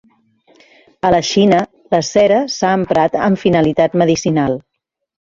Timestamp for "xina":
1.33-1.59